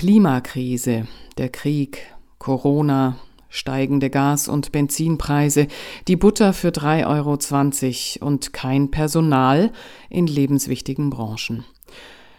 [0.00, 1.06] Klimakrise,
[1.36, 2.06] der Krieg,
[2.38, 3.18] Corona,
[3.50, 5.66] steigende Gas- und Benzinpreise,
[6.08, 9.70] die Butter für 3,20 Euro und kein Personal
[10.08, 11.66] in lebenswichtigen Branchen.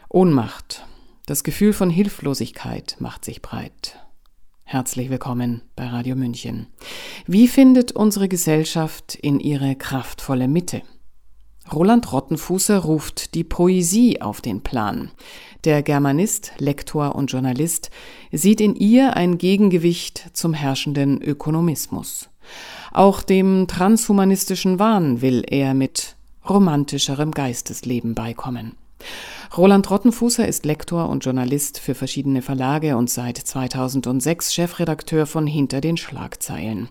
[0.10, 0.88] Ohnmacht,
[1.28, 3.96] das Gefühl von Hilflosigkeit macht sich breit.
[4.64, 6.66] Herzlich willkommen bei Radio München.
[7.28, 10.82] Wie findet unsere Gesellschaft in ihre kraftvolle Mitte?
[11.72, 15.12] Roland Rottenfußer ruft die Poesie auf den Plan.
[15.64, 17.92] Der Germanist, Lektor und Journalist
[18.32, 22.30] sieht in ihr ein Gegengewicht zum herrschenden Ökonomismus.
[22.92, 26.16] Auch dem transhumanistischen Wahn will er mit
[26.50, 28.76] romantischerem Geistesleben beikommen.
[29.56, 35.82] Roland Rottenfußer ist Lektor und Journalist für verschiedene Verlage und seit 2006 Chefredakteur von Hinter
[35.82, 36.90] den Schlagzeilen.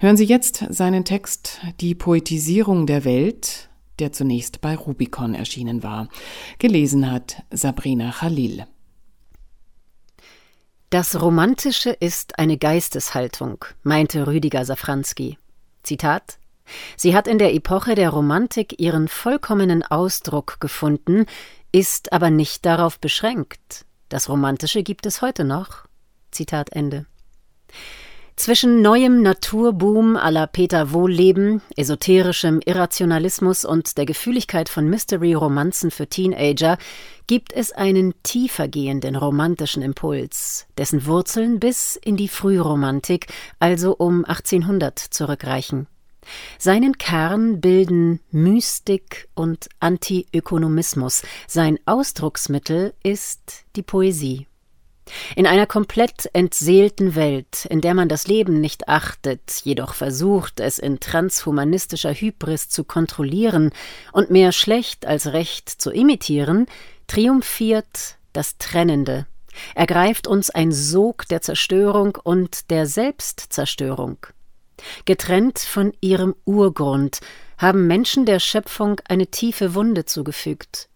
[0.00, 6.08] Hören Sie jetzt seinen Text Die Poetisierung der Welt der zunächst bei Rubicon erschienen war.
[6.58, 8.66] Gelesen hat Sabrina Khalil.
[10.90, 15.38] Das Romantische ist eine Geisteshaltung, meinte Rüdiger Safranski.
[15.82, 16.38] Zitat
[16.96, 21.26] Sie hat in der Epoche der Romantik ihren vollkommenen Ausdruck gefunden,
[21.72, 23.84] ist aber nicht darauf beschränkt.
[24.08, 25.84] Das Romantische gibt es heute noch.
[26.30, 27.06] Zitat Ende.
[28.36, 36.76] Zwischen neuem Naturboom la Peter Wohlleben, esoterischem Irrationalismus und der Gefühligkeit von Mystery-Romanzen für Teenager
[37.28, 43.28] gibt es einen tiefer gehenden romantischen Impuls, dessen Wurzeln bis in die Frühromantik,
[43.60, 45.86] also um 1800, zurückreichen.
[46.58, 54.48] Seinen Kern bilden Mystik und Antiökonomismus, sein Ausdrucksmittel ist die Poesie.
[55.36, 60.78] In einer komplett entseelten Welt, in der man das Leben nicht achtet, jedoch versucht, es
[60.78, 63.70] in transhumanistischer Hybris zu kontrollieren
[64.12, 66.66] und mehr schlecht als recht zu imitieren,
[67.06, 69.26] triumphiert das Trennende,
[69.74, 74.18] ergreift uns ein Sog der Zerstörung und der Selbstzerstörung.
[75.04, 77.20] Getrennt von ihrem Urgrund
[77.58, 80.88] haben Menschen der Schöpfung eine tiefe Wunde zugefügt.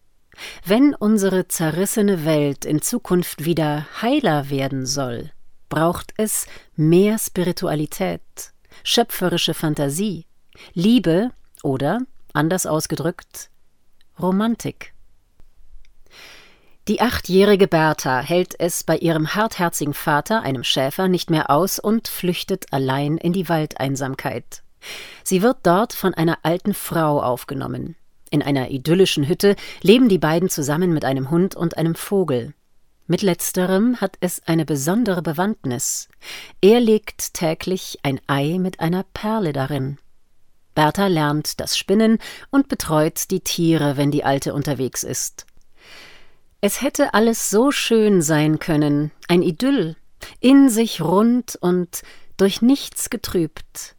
[0.65, 5.31] Wenn unsere zerrissene Welt in Zukunft wieder heiler werden soll,
[5.69, 8.22] braucht es mehr Spiritualität,
[8.82, 10.26] schöpferische Fantasie,
[10.75, 11.31] Liebe
[11.62, 12.00] oder,
[12.32, 13.50] anders ausgedrückt,
[14.21, 14.93] Romantik.
[16.88, 22.09] Die achtjährige Bertha hält es bei ihrem hartherzigen Vater, einem Schäfer, nicht mehr aus und
[22.09, 24.62] flüchtet allein in die Waldeinsamkeit.
[25.22, 27.94] Sie wird dort von einer alten Frau aufgenommen.
[28.31, 32.55] In einer idyllischen Hütte leben die beiden zusammen mit einem Hund und einem Vogel.
[33.06, 36.09] Mit letzterem hat es eine besondere Bewandtnis.
[36.61, 39.99] Er legt täglich ein Ei mit einer Perle darin.
[40.75, 42.19] Bertha lernt das Spinnen
[42.50, 45.47] und betreut die Tiere, wenn die Alte unterwegs ist.
[46.61, 49.97] Es hätte alles so schön sein können, ein Idyll,
[50.41, 52.03] in sich rund und
[52.37, 53.97] durch nichts getrübt.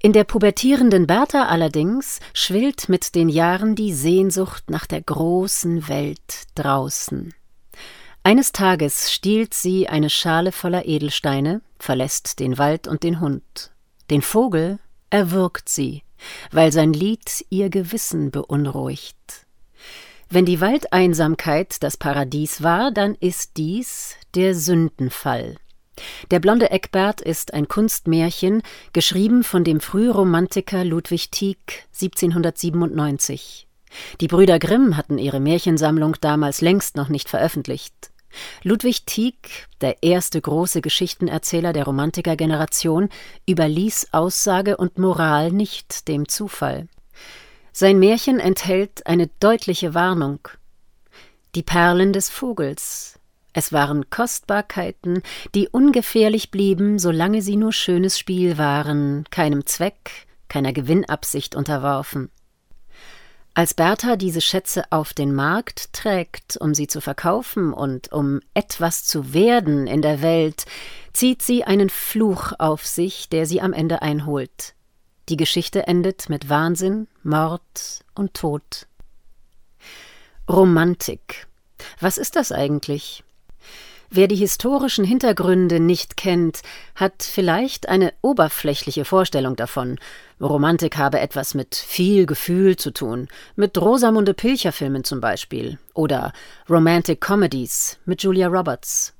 [0.00, 6.44] In der pubertierenden Bertha allerdings schwillt mit den Jahren die Sehnsucht nach der großen Welt
[6.54, 7.34] draußen.
[8.22, 13.72] Eines Tages stiehlt sie eine Schale voller Edelsteine, verlässt den Wald und den Hund.
[14.08, 14.78] Den Vogel
[15.10, 16.04] erwürgt sie,
[16.52, 19.46] weil sein Lied ihr Gewissen beunruhigt.
[20.28, 25.56] Wenn die Waldeinsamkeit das Paradies war, dann ist dies der Sündenfall.
[26.30, 33.66] Der blonde Eckbert ist ein Kunstmärchen, geschrieben von dem Frühromantiker Ludwig Tieck 1797.
[34.20, 38.10] Die Brüder Grimm hatten ihre Märchensammlung damals längst noch nicht veröffentlicht.
[38.62, 43.08] Ludwig Tieck, der erste große Geschichtenerzähler der Romantikergeneration,
[43.48, 46.88] überließ Aussage und Moral nicht dem Zufall.
[47.72, 50.40] Sein Märchen enthält eine deutliche Warnung.
[51.54, 53.17] Die Perlen des Vogels,
[53.52, 55.22] es waren Kostbarkeiten,
[55.54, 62.30] die ungefährlich blieben, solange sie nur schönes Spiel waren, keinem Zweck, keiner Gewinnabsicht unterworfen.
[63.54, 69.04] Als Bertha diese Schätze auf den Markt trägt, um sie zu verkaufen und um etwas
[69.04, 70.64] zu werden in der Welt,
[71.12, 74.74] zieht sie einen Fluch auf sich, der sie am Ende einholt.
[75.28, 78.86] Die Geschichte endet mit Wahnsinn, Mord und Tod.
[80.48, 81.48] Romantik.
[81.98, 83.24] Was ist das eigentlich?
[84.10, 86.62] Wer die historischen Hintergründe nicht kennt,
[86.94, 89.98] hat vielleicht eine oberflächliche Vorstellung davon.
[90.40, 96.32] Romantik habe etwas mit viel Gefühl zu tun, mit Rosamunde Pilcher Filmen zum Beispiel oder
[96.70, 99.12] Romantic Comedies mit Julia Roberts.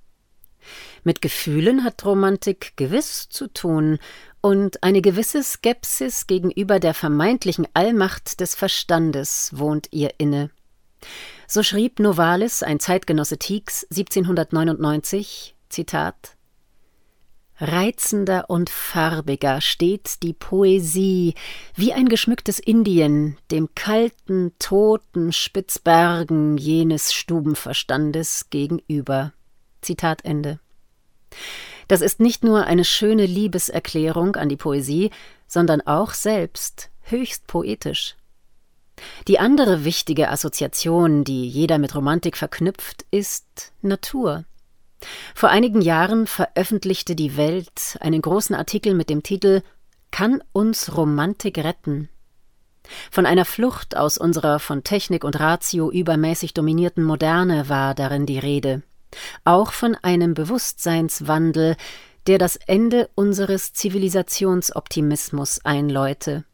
[1.05, 3.99] Mit Gefühlen hat Romantik gewiss zu tun
[4.41, 10.51] und eine gewisse Skepsis gegenüber der vermeintlichen Allmacht des Verstandes wohnt ihr inne.
[11.51, 16.37] So schrieb Novalis, ein Zeitgenosse Tiecks, 1799, Zitat,
[17.57, 21.35] Reizender und farbiger steht die Poesie
[21.75, 29.33] wie ein geschmücktes Indien dem kalten, toten Spitzbergen jenes Stubenverstandes gegenüber.
[29.81, 30.61] Zitat Ende.
[31.89, 35.11] Das ist nicht nur eine schöne Liebeserklärung an die Poesie,
[35.47, 38.18] sondern auch selbst höchst poetisch.
[39.27, 44.45] Die andere wichtige Assoziation, die jeder mit Romantik verknüpft, ist Natur.
[45.35, 49.63] Vor einigen Jahren veröffentlichte die Welt einen großen Artikel mit dem Titel
[50.11, 52.09] Kann uns Romantik retten?
[53.11, 58.39] Von einer Flucht aus unserer von Technik und Ratio übermäßig dominierten Moderne war darin die
[58.39, 58.83] Rede.
[59.45, 61.77] Auch von einem Bewusstseinswandel,
[62.27, 66.45] der das Ende unseres Zivilisationsoptimismus einläute.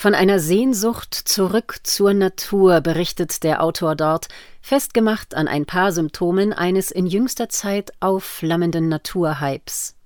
[0.00, 4.28] Von einer Sehnsucht zurück zur Natur berichtet der Autor dort,
[4.62, 9.96] festgemacht an ein paar Symptomen eines in jüngster Zeit aufflammenden Naturhypes.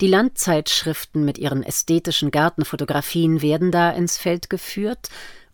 [0.00, 5.08] Die Landzeitschriften mit ihren ästhetischen Gartenfotografien werden da ins Feld geführt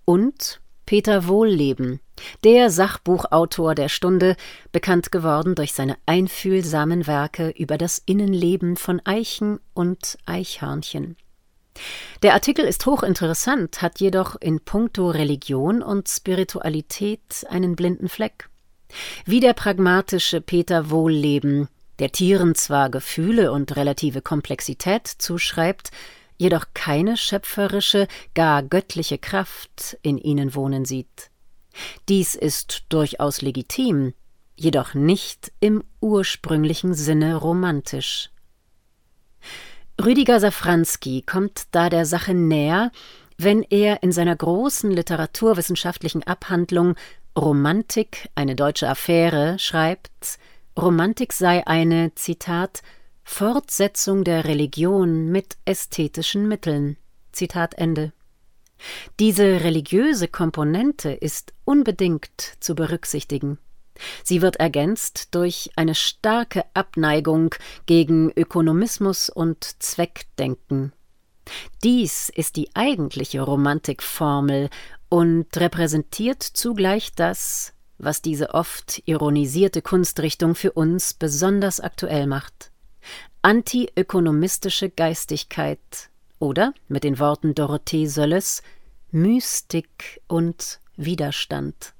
[0.06, 2.00] und Peter Wohlleben,
[2.42, 4.36] der Sachbuchautor der Stunde,
[4.72, 11.18] bekannt geworden durch seine einfühlsamen Werke über das Innenleben von Eichen und Eichhörnchen.
[12.22, 18.48] Der Artikel ist hochinteressant, hat jedoch in puncto Religion und Spiritualität einen blinden Fleck.
[19.24, 21.68] Wie der pragmatische Peter Wohlleben,
[21.98, 25.90] der Tieren zwar Gefühle und relative Komplexität zuschreibt,
[26.36, 31.30] jedoch keine schöpferische, gar göttliche Kraft in ihnen wohnen sieht.
[32.08, 34.14] Dies ist durchaus legitim,
[34.56, 38.30] jedoch nicht im ursprünglichen Sinne romantisch.
[40.02, 42.90] Rüdiger Safranski kommt da der Sache näher,
[43.38, 46.96] wenn er in seiner großen literaturwissenschaftlichen Abhandlung
[47.36, 50.38] Romantik, eine deutsche Affäre, schreibt,
[50.78, 52.82] Romantik sei eine, Zitat,
[53.22, 56.96] Fortsetzung der Religion mit ästhetischen Mitteln.
[57.32, 58.12] Zitat Ende.
[59.18, 63.58] Diese religiöse Komponente ist unbedingt zu berücksichtigen.
[64.22, 67.54] Sie wird ergänzt durch eine starke Abneigung
[67.86, 70.92] gegen Ökonomismus und Zweckdenken.
[71.82, 74.70] Dies ist die eigentliche Romantikformel
[75.08, 82.70] und repräsentiert zugleich das, was diese oft ironisierte Kunstrichtung für uns besonders aktuell macht.
[83.42, 88.62] Antiökonomistische Geistigkeit oder mit den Worten Dorothee Sölles
[89.10, 91.93] Mystik und Widerstand.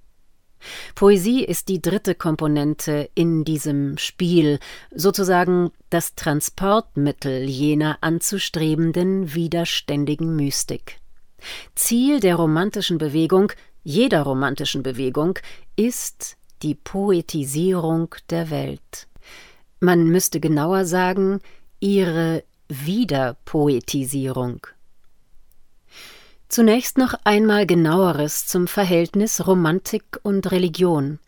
[0.95, 4.59] Poesie ist die dritte Komponente in diesem Spiel,
[4.95, 10.99] sozusagen das Transportmittel jener anzustrebenden widerständigen Mystik.
[11.75, 13.53] Ziel der romantischen Bewegung,
[13.83, 15.39] jeder romantischen Bewegung,
[15.77, 19.07] ist die Poetisierung der Welt.
[19.81, 21.41] Man müsste genauer sagen,
[21.81, 24.67] ihre Wiederpoetisierung.
[26.55, 31.19] Zunächst noch einmal genaueres zum Verhältnis Romantik und Religion.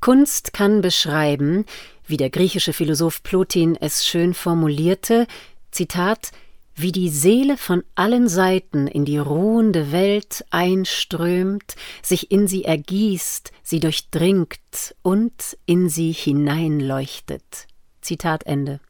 [0.00, 1.64] Kunst kann beschreiben,
[2.08, 5.28] wie der griechische Philosoph Plotin es schön formulierte,
[5.70, 6.32] Zitat,
[6.74, 13.52] wie die Seele von allen Seiten in die ruhende Welt einströmt, sich in sie ergießt,
[13.62, 17.68] sie durchdringt und in sie hineinleuchtet.
[18.00, 18.80] Zitat Ende.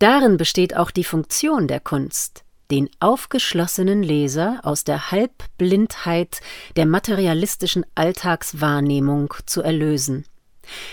[0.00, 6.40] Darin besteht auch die Funktion der Kunst den aufgeschlossenen Leser aus der Halbblindheit
[6.76, 10.24] der materialistischen Alltagswahrnehmung zu erlösen.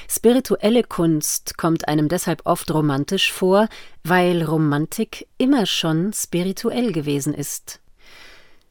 [0.07, 3.67] Spirituelle Kunst kommt einem deshalb oft romantisch vor,
[4.03, 7.79] weil Romantik immer schon spirituell gewesen ist.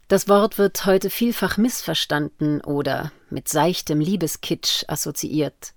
[0.08, 5.72] Das Wort wird heute vielfach missverstanden oder mit seichtem Liebeskitsch assoziiert.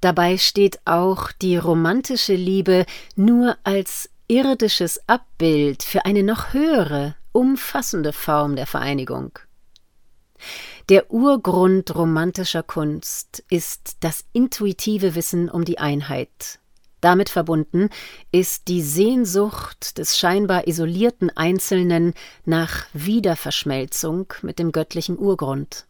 [0.00, 2.84] Dabei steht auch die romantische Liebe
[3.14, 9.38] nur als irdisches Abbild für eine noch höhere, umfassende Form der Vereinigung.
[10.88, 16.58] Der Urgrund romantischer Kunst ist das intuitive Wissen um die Einheit.
[17.00, 17.90] Damit verbunden
[18.32, 22.14] ist die Sehnsucht des scheinbar isolierten Einzelnen
[22.46, 25.86] nach Wiederverschmelzung mit dem göttlichen Urgrund.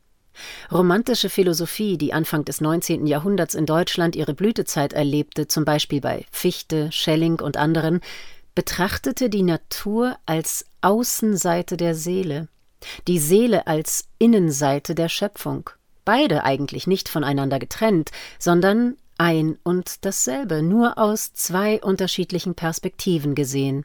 [0.70, 3.06] Romantische Philosophie, die Anfang des 19.
[3.06, 8.00] Jahrhunderts in Deutschland ihre Blütezeit erlebte, zum Beispiel bei Fichte, Schelling und anderen,
[8.54, 12.48] betrachtete die Natur als Außenseite der Seele,
[13.08, 15.70] die Seele als Innenseite der Schöpfung,
[16.04, 23.84] beide eigentlich nicht voneinander getrennt, sondern ein und dasselbe, nur aus zwei unterschiedlichen Perspektiven gesehen.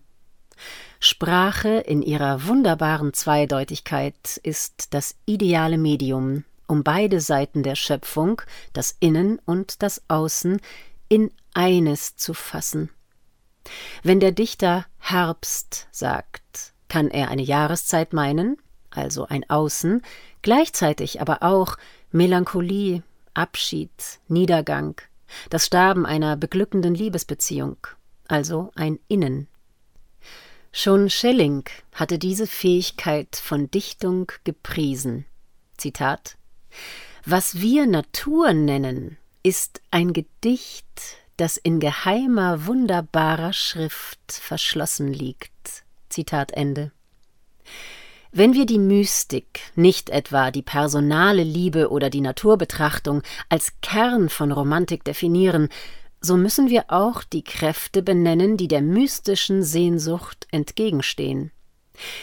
[1.00, 8.42] Sprache in ihrer wunderbaren Zweideutigkeit ist das ideale Medium, um beide Seiten der Schöpfung,
[8.74, 10.60] das Innen und das Außen,
[11.08, 12.90] in eines zu fassen.
[14.04, 18.58] Wenn der Dichter Herbst sagt, kann er eine Jahreszeit meinen,
[18.90, 20.02] also ein Außen,
[20.42, 21.78] gleichzeitig aber auch
[22.12, 25.00] Melancholie, Abschied, Niedergang,
[25.50, 27.78] das Sterben einer beglückenden Liebesbeziehung,
[28.28, 29.48] also ein Innen.
[30.72, 35.26] Schon Schelling hatte diese Fähigkeit von Dichtung gepriesen.
[35.78, 36.38] Zitat
[37.26, 40.86] Was wir Natur nennen, ist ein Gedicht,
[41.38, 45.84] das in geheimer, wunderbarer Schrift verschlossen liegt.
[46.10, 46.92] Zitat Ende.
[48.32, 54.52] Wenn wir die Mystik, nicht etwa die personale Liebe oder die Naturbetrachtung, als Kern von
[54.52, 55.70] Romantik definieren,
[56.22, 61.52] so müssen wir auch die Kräfte benennen, die der mystischen Sehnsucht entgegenstehen.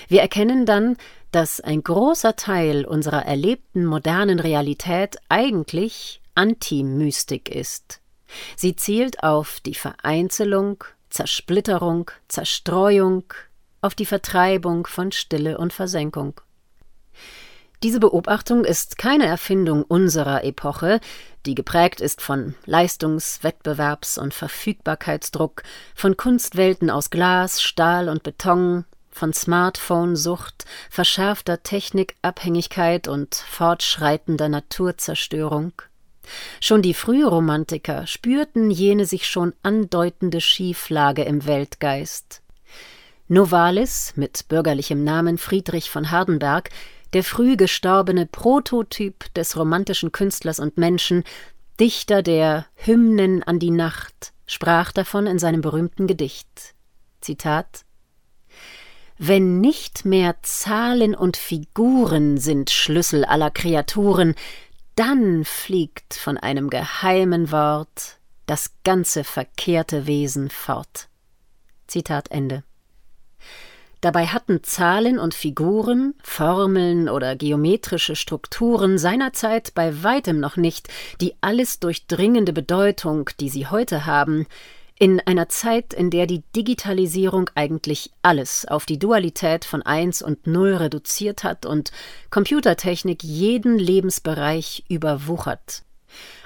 [0.08, 0.96] Wir erkennen dann,
[1.32, 8.00] dass ein großer Teil unserer erlebten modernen Realität eigentlich Antimystik ist.
[8.56, 13.24] Sie zielt auf die Vereinzelung, Zersplitterung, Zerstreuung,
[13.80, 16.40] auf die Vertreibung von Stille und Versenkung.
[17.82, 21.00] Diese Beobachtung ist keine Erfindung unserer Epoche,
[21.44, 25.62] die geprägt ist von Leistungs-, Wettbewerbs- und Verfügbarkeitsdruck,
[25.94, 35.72] von Kunstwelten aus Glas, Stahl und Beton, von Smartphone-Sucht, verschärfter Technikabhängigkeit und fortschreitender Naturzerstörung.
[36.60, 42.42] Schon die Frühromantiker spürten jene sich schon andeutende Schieflage im Weltgeist.
[43.28, 46.70] Novalis, mit bürgerlichem Namen Friedrich von Hardenberg,
[47.16, 51.24] der früh gestorbene Prototyp des romantischen Künstlers und Menschen,
[51.80, 56.74] Dichter der Hymnen an die Nacht, sprach davon in seinem berühmten Gedicht.
[57.22, 57.86] Zitat
[59.16, 64.34] Wenn nicht mehr Zahlen und Figuren sind Schlüssel aller Kreaturen,
[64.94, 71.08] dann fliegt von einem geheimen Wort das ganze verkehrte Wesen fort.
[71.86, 72.62] Zitat Ende.
[74.00, 80.88] Dabei hatten Zahlen und Figuren, Formeln oder geometrische Strukturen seinerzeit bei weitem noch nicht
[81.20, 84.46] die alles durchdringende Bedeutung, die sie heute haben,
[84.98, 90.46] in einer Zeit, in der die Digitalisierung eigentlich alles auf die Dualität von Eins und
[90.46, 91.92] Null reduziert hat und
[92.30, 95.82] Computertechnik jeden Lebensbereich überwuchert.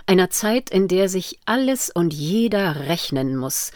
[0.07, 3.71] Einer Zeit, in der sich alles und jeder rechnen muss,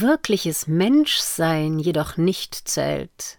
[0.00, 3.38] wirkliches Menschsein jedoch nicht zählt.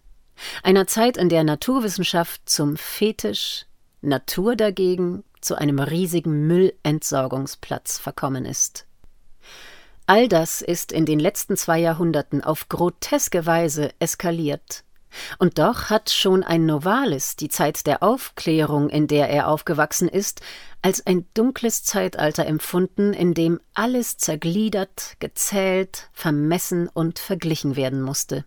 [0.62, 3.66] Einer Zeit, in der Naturwissenschaft zum Fetisch,
[4.02, 8.86] Natur dagegen zu einem riesigen Müllentsorgungsplatz verkommen ist.
[10.06, 14.84] All das ist in den letzten zwei Jahrhunderten auf groteske Weise eskaliert.
[15.38, 20.42] Und doch hat schon ein Novalis die Zeit der Aufklärung, in der er aufgewachsen ist,
[20.82, 28.46] als ein dunkles Zeitalter empfunden, in dem alles zergliedert, gezählt, vermessen und verglichen werden musste.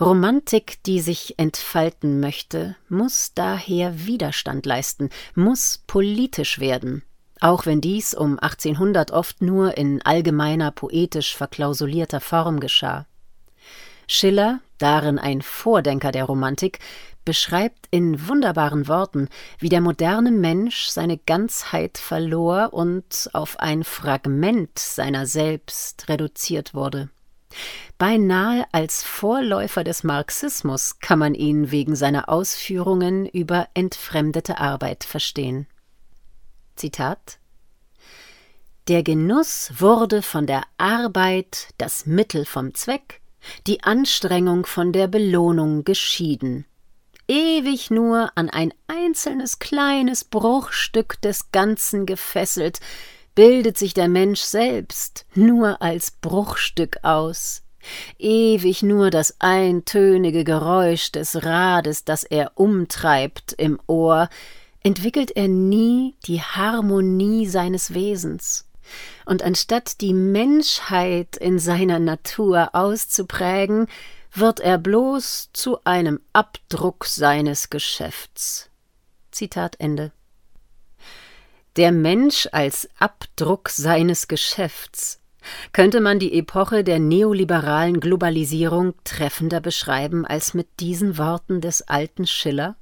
[0.00, 7.02] Romantik, die sich entfalten möchte, muss daher Widerstand leisten, muss politisch werden,
[7.40, 13.06] auch wenn dies um 1800 oft nur in allgemeiner poetisch verklausulierter Form geschah.
[14.06, 16.78] Schiller, darin ein Vordenker der Romantik,
[17.24, 19.28] beschreibt in wunderbaren Worten,
[19.58, 27.10] wie der moderne Mensch seine Ganzheit verlor und auf ein Fragment seiner selbst reduziert wurde.
[27.98, 35.66] Beinahe als Vorläufer des Marxismus kann man ihn wegen seiner Ausführungen über entfremdete Arbeit verstehen.
[36.76, 37.38] Zitat
[38.88, 43.22] Der Genuss wurde von der Arbeit das Mittel vom Zweck,
[43.66, 46.66] die Anstrengung von der Belohnung geschieden.
[47.28, 52.80] Ewig nur an ein einzelnes kleines Bruchstück des Ganzen gefesselt,
[53.34, 57.62] bildet sich der Mensch selbst nur als Bruchstück aus.
[58.18, 64.28] Ewig nur das eintönige Geräusch des Rades, das er umtreibt im Ohr,
[64.82, 68.65] entwickelt er nie die Harmonie seines Wesens
[69.24, 73.88] und anstatt die Menschheit in seiner Natur auszuprägen,
[74.32, 78.70] wird er bloß zu einem Abdruck seines Geschäfts.
[79.30, 80.12] Zitat Ende.
[81.76, 85.20] Der Mensch als Abdruck seines Geschäfts.
[85.72, 92.26] Könnte man die Epoche der neoliberalen Globalisierung treffender beschreiben als mit diesen Worten des alten
[92.26, 92.76] Schiller?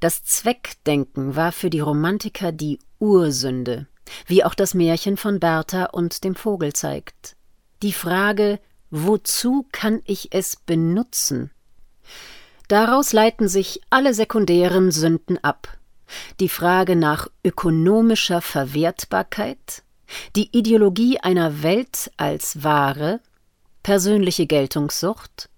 [0.00, 3.86] Das Zweckdenken war für die Romantiker die Ursünde,
[4.26, 7.36] wie auch das Märchen von Bertha und dem Vogel zeigt.
[7.82, 8.58] Die Frage,
[8.90, 11.50] wozu kann ich es benutzen?
[12.68, 15.78] Daraus leiten sich alle sekundären Sünden ab.
[16.40, 19.82] die Frage nach ökonomischer Verwertbarkeit,
[20.36, 23.20] die Ideologie einer Welt als Ware,
[23.82, 25.48] persönliche Geltungssucht,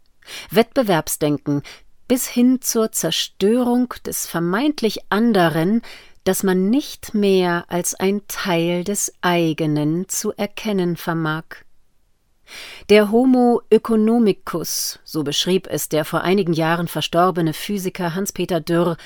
[0.51, 1.63] Wettbewerbsdenken
[2.09, 5.83] bis hin zur Zerstörung des vermeintlich anderen,
[6.25, 11.45] das man nicht mehr als ein Teil des eigenen zu erkennen vermag.
[12.89, 18.97] Der Homo economicus, so beschrieb es der vor einigen Jahren verstorbene Physiker Hans-Peter Dürr,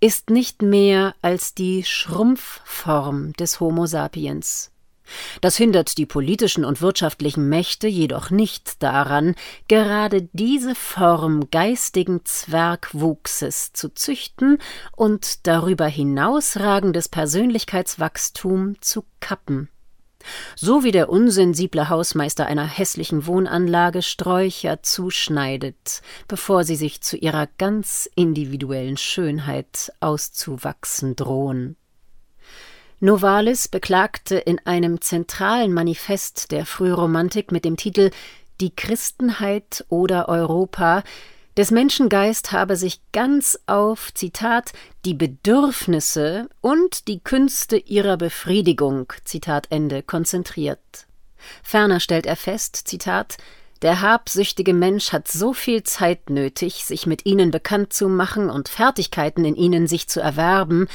[0.00, 4.70] ist nicht mehr als die Schrumpfform des Homo sapiens.
[5.40, 9.34] Das hindert die politischen und wirtschaftlichen Mächte jedoch nicht daran,
[9.68, 14.58] gerade diese Form geistigen Zwergwuchses zu züchten
[14.96, 19.68] und darüber hinausragendes Persönlichkeitswachstum zu kappen
[20.56, 27.46] so wie der unsensible Hausmeister einer hässlichen Wohnanlage Sträucher zuschneidet, bevor sie sich zu ihrer
[27.58, 31.76] ganz individuellen Schönheit auszuwachsen drohen.
[33.00, 38.10] Novalis beklagte in einem zentralen Manifest der Frühromantik mit dem Titel
[38.60, 41.04] Die Christenheit oder Europa
[41.56, 44.72] des Menschen Geist habe sich ganz auf, Zitat,
[45.04, 51.06] die Bedürfnisse und die Künste ihrer Befriedigung, Zitat Ende, konzentriert.
[51.62, 53.38] Ferner stellt er fest, Zitat,
[53.82, 58.68] der habsüchtige Mensch hat so viel Zeit nötig, sich mit ihnen bekannt zu machen und
[58.68, 60.88] Fertigkeiten in ihnen sich zu erwerben,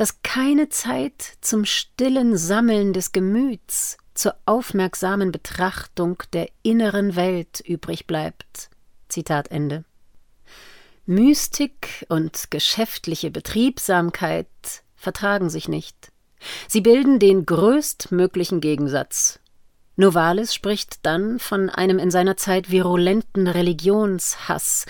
[0.00, 8.06] dass keine Zeit zum stillen Sammeln des Gemüts, zur aufmerksamen Betrachtung der inneren Welt übrig
[8.06, 8.70] bleibt.
[9.10, 9.84] Zitat Ende.
[11.04, 14.48] Mystik und geschäftliche Betriebsamkeit
[14.96, 16.10] vertragen sich nicht.
[16.66, 19.38] Sie bilden den größtmöglichen Gegensatz.
[20.00, 24.86] Novalis spricht dann von einem in seiner Zeit virulenten Religionshass,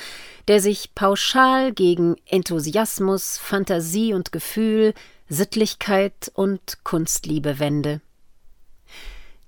[0.46, 4.94] der sich pauschal gegen Enthusiasmus, Fantasie und Gefühl,
[5.28, 8.00] Sittlichkeit und Kunstliebe wende.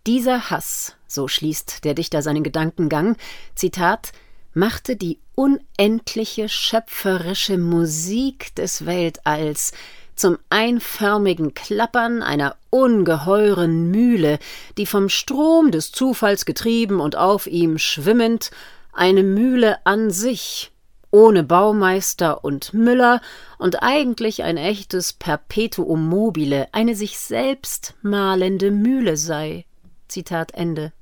[0.05, 3.17] Dieser Hass, so schließt der Dichter seinen Gedankengang,
[3.55, 4.11] Zitat,
[4.55, 9.71] machte die unendliche schöpferische Musik des Weltalls
[10.15, 14.39] zum einförmigen Klappern einer ungeheuren Mühle,
[14.79, 18.51] die vom Strom des Zufalls getrieben und auf ihm schwimmend,
[18.93, 20.71] eine Mühle an sich,
[21.11, 23.21] ohne Baumeister und Müller
[23.59, 29.65] und eigentlich ein echtes Perpetuum mobile, eine sich selbst malende Mühle sei.
[30.09, 30.93] Zitat Ende.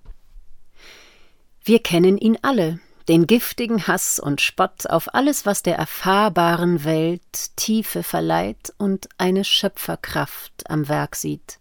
[1.65, 7.57] Wir kennen ihn alle, den giftigen Hass und Spott auf alles, was der erfahrbaren Welt
[7.57, 11.59] Tiefe verleiht und eine Schöpferkraft am Werk sieht.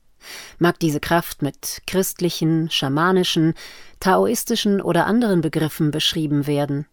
[0.60, 3.56] Mag diese Kraft mit christlichen, schamanischen,
[4.00, 6.86] taoistischen oder anderen Begriffen beschrieben werden.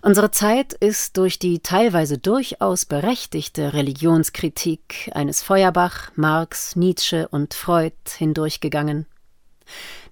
[0.00, 7.92] Unsere Zeit ist durch die teilweise durchaus berechtigte Religionskritik eines Feuerbach, Marx, Nietzsche und Freud
[8.16, 9.04] hindurchgegangen.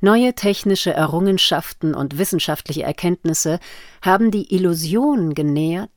[0.00, 3.60] Neue technische Errungenschaften und wissenschaftliche Erkenntnisse
[4.02, 5.88] haben die Illusion genährt,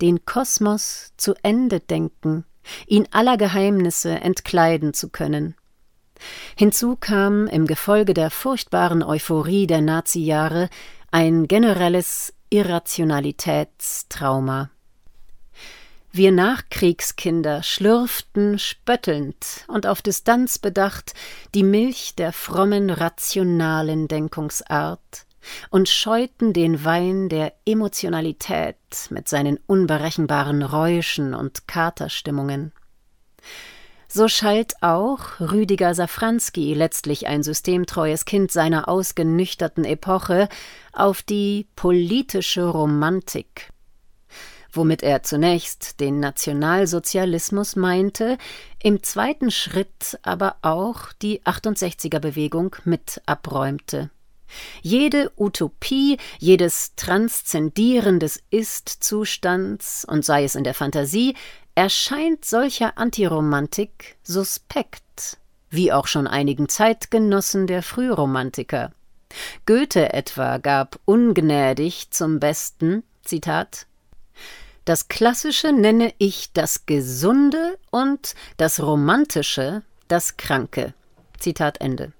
[0.00, 2.44] den Kosmos zu Ende denken,
[2.86, 5.56] ihn aller Geheimnisse entkleiden zu können.
[6.56, 10.68] Hinzu kam im Gefolge der furchtbaren Euphorie der Nazijahre
[11.10, 14.70] ein generelles Irrationalitätstrauma.
[16.18, 21.14] Wir Nachkriegskinder schlürften spöttelnd und auf Distanz bedacht
[21.54, 25.26] die Milch der frommen rationalen Denkungsart
[25.70, 28.74] und scheuten den Wein der Emotionalität
[29.10, 32.72] mit seinen unberechenbaren Räuschen und Katerstimmungen.
[34.08, 40.48] So schalt auch Rüdiger Safranski, letztlich ein systemtreues Kind seiner ausgenüchterten Epoche,
[40.92, 43.68] auf die politische Romantik
[44.72, 48.38] womit er zunächst den Nationalsozialismus meinte,
[48.82, 54.10] im zweiten Schritt aber auch die 68er Bewegung mit abräumte.
[54.82, 61.34] Jede Utopie, jedes Transzendieren des Ist-Zustands, und sei es in der Fantasie,
[61.74, 65.38] erscheint solcher Antiromantik suspekt,
[65.70, 68.92] wie auch schon einigen Zeitgenossen der Frühromantiker.
[69.66, 73.86] Goethe etwa gab ungnädig zum Besten, Zitat,
[74.88, 80.94] das Klassische nenne ich das Gesunde und das Romantische das Kranke.
[81.38, 82.12] Zitat Ende.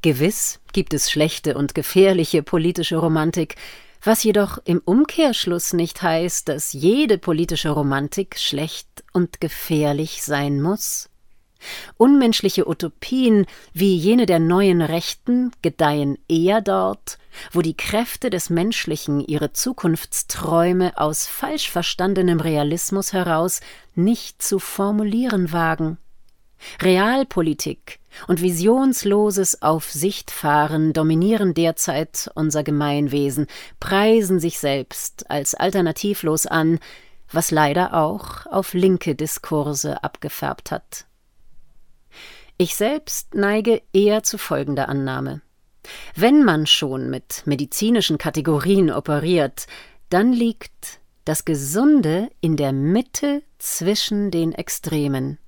[0.00, 3.56] Gewiss gibt es schlechte und gefährliche politische Romantik,
[4.02, 11.10] was jedoch im Umkehrschluss nicht heißt, dass jede politische Romantik schlecht und gefährlich sein muss.
[11.96, 17.18] Unmenschliche Utopien wie jene der neuen Rechten gedeihen eher dort,
[17.52, 23.60] wo die Kräfte des Menschlichen ihre Zukunftsträume aus falsch verstandenem Realismus heraus
[23.94, 25.98] nicht zu formulieren wagen.
[26.80, 27.98] Realpolitik
[28.28, 33.46] und visionsloses Aufsichtfahren dominieren derzeit unser Gemeinwesen,
[33.80, 36.78] preisen sich selbst als alternativlos an,
[37.30, 41.06] was leider auch auf linke Diskurse abgefärbt hat.
[42.62, 45.42] Ich selbst neige eher zu folgender Annahme.
[46.14, 49.66] Wenn man schon mit medizinischen Kategorien operiert,
[50.10, 55.38] dann liegt das Gesunde in der Mitte zwischen den Extremen.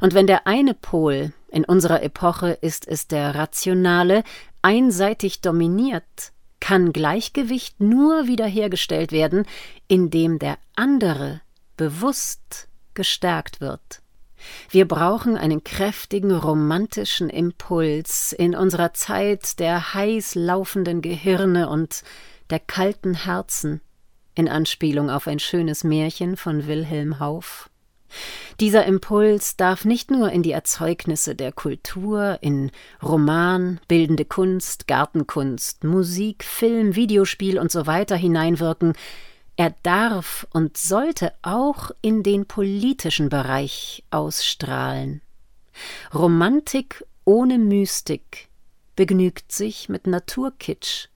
[0.00, 4.24] Und wenn der eine Pol in unserer Epoche ist es der rationale,
[4.62, 9.44] einseitig dominiert, kann Gleichgewicht nur wiederhergestellt werden,
[9.86, 11.42] indem der andere
[11.76, 14.00] bewusst gestärkt wird.
[14.70, 22.02] Wir brauchen einen kräftigen romantischen Impuls in unserer Zeit der heiß laufenden Gehirne und
[22.50, 23.80] der kalten Herzen,
[24.34, 27.70] in Anspielung auf ein schönes Märchen von Wilhelm Hauff.
[28.60, 32.70] Dieser Impuls darf nicht nur in die Erzeugnisse der Kultur, in
[33.02, 38.94] Roman, bildende Kunst, Gartenkunst, Musik, Film, Videospiel und so weiter hineinwirken,
[39.58, 45.20] er darf und sollte auch in den politischen Bereich ausstrahlen.
[46.14, 48.48] Romantik ohne Mystik
[48.94, 51.08] begnügt sich mit Naturkitsch.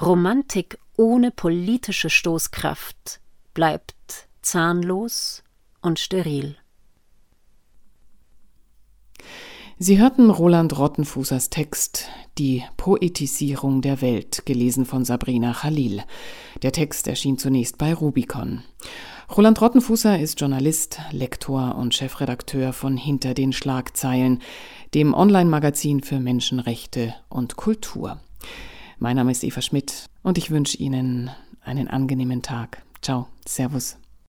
[0.00, 3.20] Romantik ohne politische Stoßkraft
[3.52, 3.94] bleibt
[4.40, 5.42] zahnlos
[5.82, 6.56] und steril.
[9.80, 16.02] Sie hörten Roland Rottenfußers Text Die Poetisierung der Welt, gelesen von Sabrina Khalil.
[16.62, 18.64] Der Text erschien zunächst bei Rubicon.
[19.36, 24.40] Roland Rottenfußer ist Journalist, Lektor und Chefredakteur von Hinter den Schlagzeilen,
[24.94, 28.18] dem Online-Magazin für Menschenrechte und Kultur.
[28.98, 32.82] Mein Name ist Eva Schmidt und ich wünsche Ihnen einen angenehmen Tag.
[33.00, 33.96] Ciao, Servus.